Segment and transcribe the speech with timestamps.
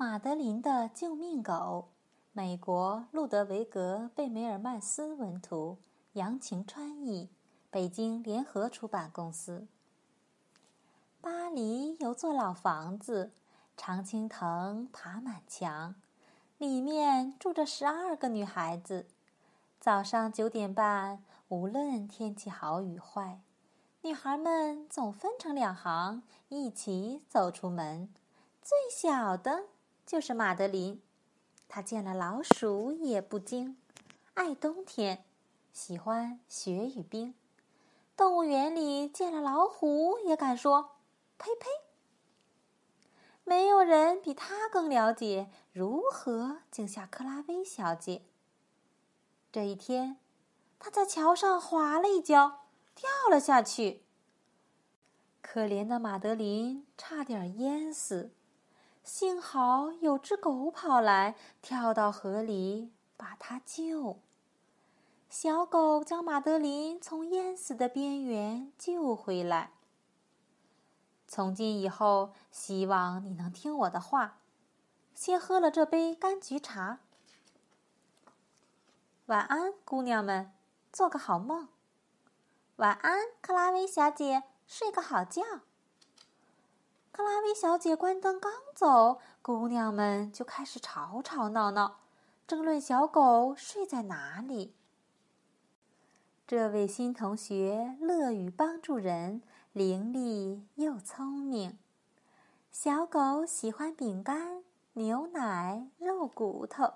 [0.00, 1.88] 马德琳的救命狗，
[2.30, 5.76] 美国路德维格·贝梅尔曼斯文图，
[6.12, 7.28] 杨晴川译，
[7.68, 9.66] 北京联合出版公司。
[11.20, 13.32] 巴黎有座老房子，
[13.76, 15.96] 常青藤爬满墙，
[16.58, 19.08] 里面住着十二个女孩子。
[19.80, 23.40] 早上九点半，无论天气好与坏，
[24.02, 28.08] 女孩们总分成两行，一起走出门。
[28.62, 29.64] 最小的
[30.08, 31.02] 就是马德琳，
[31.68, 33.76] 她见了老鼠也不惊，
[34.32, 35.22] 爱冬天，
[35.70, 37.34] 喜欢雪与冰。
[38.16, 40.96] 动物园里见了老虎也敢说
[41.36, 41.66] “呸呸”。
[43.44, 48.22] 没有人比她更了解如何惊吓克拉薇小姐。
[49.52, 50.16] 这一天，
[50.78, 52.60] 她在桥上滑了一跤，
[52.94, 54.04] 掉了下去。
[55.42, 58.32] 可怜的马德琳差点淹死。
[59.08, 64.18] 幸好有只狗跑来，跳到河里把它救。
[65.30, 69.70] 小狗将马德琳从淹死的边缘救回来。
[71.26, 74.36] 从今以后，希望你能听我的话，
[75.14, 76.98] 先喝了这杯柑橘茶。
[79.24, 80.52] 晚安，姑娘们，
[80.92, 81.68] 做个好梦。
[82.76, 85.42] 晚安，克拉薇小姐，睡个好觉。
[87.18, 91.98] 克拉薇小姐关灯刚走，姑娘们就开始吵吵闹闹，
[92.46, 94.72] 争论小狗睡在哪里。
[96.46, 101.76] 这位新同学乐于帮助人，伶俐又聪明。
[102.70, 106.92] 小狗喜欢饼干、牛奶、肉骨头，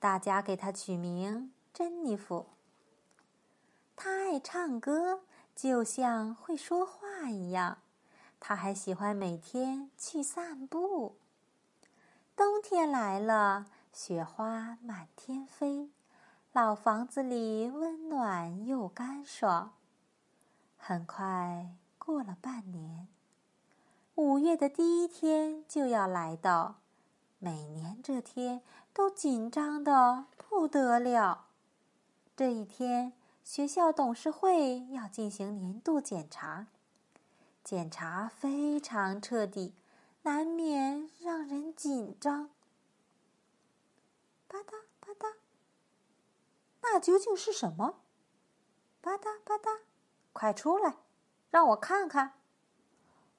[0.00, 2.46] 大家给它取名珍妮弗。
[3.94, 5.20] 它爱唱歌，
[5.54, 7.78] 就像会说话一样。
[8.48, 11.16] 他还喜欢每天去散步。
[12.36, 15.90] 冬天来了，雪花满天飞，
[16.52, 19.72] 老房子里温暖又干爽。
[20.76, 23.08] 很快过了半年，
[24.14, 26.76] 五月的第一天就要来到。
[27.40, 28.62] 每年这天
[28.92, 31.46] 都紧张的不得了。
[32.36, 33.12] 这一天，
[33.42, 36.68] 学校董事会要进行年度检查。
[37.66, 39.74] 检查非常彻底，
[40.22, 42.50] 难免让人紧张。
[44.46, 45.34] 吧嗒吧嗒，
[46.82, 48.02] 那究竟是什么？
[49.00, 49.80] 吧嗒吧嗒，
[50.32, 50.98] 快出来，
[51.50, 52.34] 让我看看！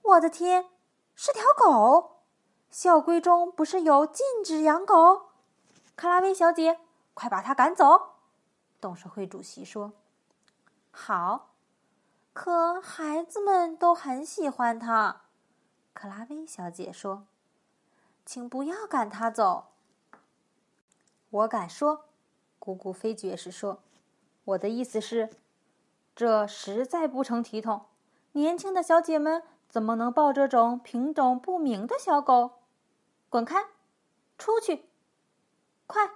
[0.01, 0.71] 我的天，
[1.15, 2.23] 是条狗！
[2.69, 5.29] 校规中不是有禁止养狗？
[5.95, 6.81] 克拉薇小姐，
[7.13, 8.17] 快把它赶走！
[8.81, 9.93] 董事会主席说
[10.91, 11.51] ：“好。”
[12.39, 15.23] 可孩子们都很喜欢它，
[15.91, 17.25] 克拉薇小姐说
[18.27, 19.69] ：“请不要赶它走。”
[21.31, 22.05] 我敢说，
[22.59, 23.79] 姑姑菲爵士说
[24.45, 25.31] ：“我的意思是，
[26.15, 27.87] 这实在不成体统。
[28.33, 32.59] 年轻的小姐们怎么能抱这种品种不明的小狗？
[33.29, 33.65] 滚开，
[34.37, 34.85] 出去，
[35.87, 36.07] 快，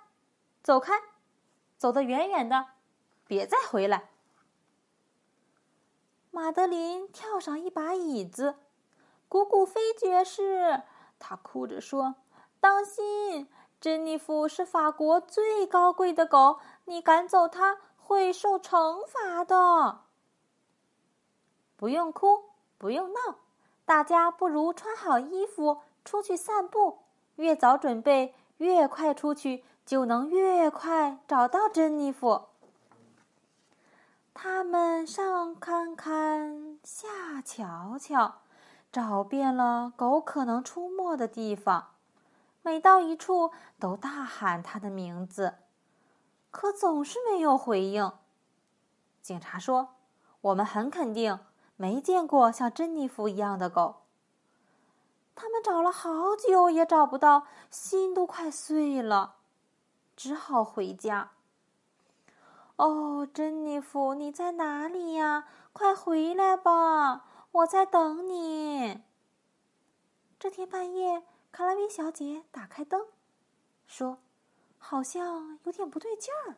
[0.61, 0.93] 走开，
[1.79, 2.67] 走得远远的，
[3.25, 4.09] 别再回来。”
[6.33, 8.55] 马德琳跳上一把椅子，
[9.27, 10.81] 古古飞爵士，
[11.19, 12.15] 他哭着说
[12.61, 13.49] ：“当心，
[13.81, 20.03] 珍妮弗是法国最高贵的狗，你赶走它会受惩罚的。”
[21.75, 22.45] 不用哭，
[22.77, 23.39] 不用闹，
[23.83, 26.99] 大家不如穿好衣服出去散步。
[27.35, 32.43] 越早准备，越快出去，就能越快找到珍妮弗。
[34.33, 38.41] 他们上看看，下瞧瞧，
[38.91, 41.89] 找遍了狗可能出没的地方。
[42.63, 45.55] 每到一处，都大喊它的名字，
[46.49, 48.11] 可总是没有回应。
[49.21, 49.95] 警察说
[50.41, 51.39] ：“我们很肯定
[51.75, 54.03] 没见过像珍妮弗一样的狗。”
[55.35, 59.35] 他们找了好久也找不到，心都快碎了，
[60.15, 61.31] 只好回家。
[62.81, 65.45] 哦，珍妮弗，你在哪里呀？
[65.71, 69.03] 快回来吧，我在等你。
[70.39, 73.05] 这天半夜，卡拉威小姐打开灯，
[73.85, 74.17] 说
[74.79, 76.55] ：“好像有点不对劲儿。”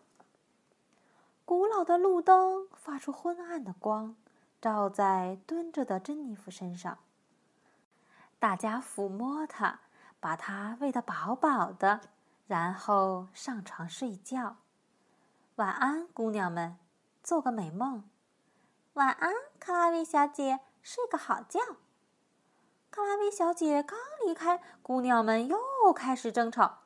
[1.44, 4.16] 古老的路灯发出昏暗的光，
[4.62, 7.00] 照在蹲着的珍妮弗身上。
[8.40, 9.82] 大家抚摸她，
[10.22, 12.00] 把她喂得饱饱的，
[12.48, 14.56] 然后上床睡觉。
[15.58, 16.80] 晚安，姑娘们，
[17.22, 18.10] 做个美梦。
[18.94, 21.60] 晚安，克拉薇小姐，睡个好觉。
[22.90, 23.96] 克拉薇小姐刚
[24.26, 26.80] 离开，姑娘们又开始争吵。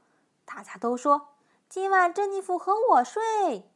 [0.43, 1.29] 大家都说
[1.69, 3.71] ：“今晚珍妮弗和我睡。”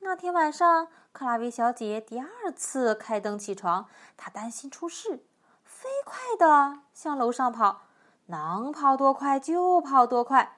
[0.00, 5.24] 那天晚上，克拉薇小姐第二次开灯起床，她担心出事，
[5.64, 7.80] 飞快地向楼上跑，
[8.26, 10.57] 能跑多快就跑多快。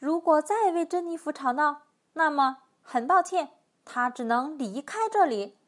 [0.00, 1.82] 如果再为珍妮弗吵闹，
[2.14, 3.50] 那么很抱歉，
[3.84, 5.58] 她只能离开这里。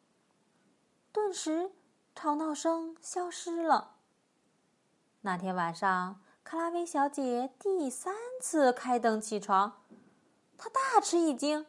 [1.12, 1.70] 顿时，
[2.14, 3.96] 吵闹声消失了。
[5.20, 9.82] 那天晚上，克拉薇小姐第三次开灯起床，
[10.56, 11.66] 她大吃一惊。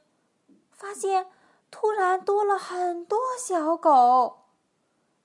[0.71, 1.27] 发现
[1.69, 4.45] 突然多了很多小狗，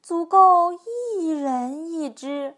[0.03, 2.57] 足够一人一只。